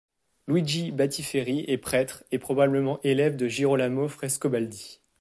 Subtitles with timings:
[0.47, 4.99] Luigi Battiferri est prêtre et probablement élève de Girolamo Frescobaldi.